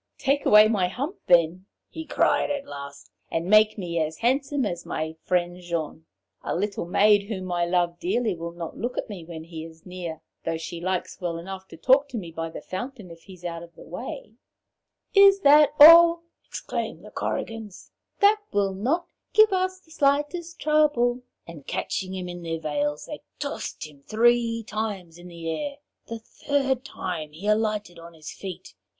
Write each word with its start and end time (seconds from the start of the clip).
'Take 0.17 0.47
away 0.47 0.67
my 0.67 0.87
hump, 0.87 1.17
then,' 1.27 1.67
he 1.87 2.07
cried 2.07 2.49
at 2.49 2.65
last, 2.65 3.11
'and 3.29 3.45
make 3.47 3.77
me 3.77 3.99
as 3.99 4.17
handsome 4.17 4.65
as 4.65 4.83
my 4.83 5.15
friend 5.25 5.57
Jean. 5.61 6.07
A 6.41 6.55
little 6.55 6.85
maid 6.87 7.27
whom 7.27 7.51
I 7.51 7.67
love 7.67 7.99
dearly 7.99 8.33
will 8.33 8.51
not 8.53 8.75
look 8.75 8.97
at 8.97 9.09
me 9.09 9.23
when 9.23 9.43
he 9.43 9.63
is 9.63 9.85
near, 9.85 10.23
though 10.43 10.57
she 10.57 10.81
likes 10.81 11.21
well 11.21 11.37
enough 11.37 11.67
to 11.67 11.77
talk 11.77 12.09
to 12.09 12.17
me 12.17 12.31
by 12.31 12.49
the 12.49 12.63
fountain 12.63 13.11
if 13.11 13.21
he 13.25 13.33
is 13.35 13.45
out 13.45 13.61
of 13.61 13.75
the 13.75 13.85
way.' 13.85 14.33
[Illustration: 15.13 15.13
They 15.13 15.19
tossed 15.19 15.19
him 15.19 15.19
three 15.19 15.19
times 15.19 15.19
in 15.19 15.27
the 15.27 15.27
air.] 15.27 15.27
'Is 15.27 15.39
that 15.41 15.73
all?' 15.99 16.23
exclaimed 16.47 17.05
the 17.05 17.11
Korrigans. 17.11 17.91
'That 18.21 18.41
will 18.51 18.73
not 18.73 19.05
give 19.33 19.53
us 19.53 19.79
the 19.81 19.91
slightest 19.91 20.59
trouble!' 20.59 21.21
and 21.45 21.67
catching 21.67 22.15
him 22.15 22.27
in 22.27 22.41
their 22.41 22.59
veils, 22.59 23.05
they 23.05 23.21
tossed 23.37 23.87
him 23.87 24.01
three 24.01 24.63
times 24.63 25.19
in 25.19 25.27
the 25.27 25.47
air. 25.47 25.75
The 26.07 26.17
third 26.17 26.83
time 26.83 27.33
he 27.33 27.45
alighted 27.45 27.99
on 27.99 28.15
his 28.15 28.31
feet. 28.31 28.73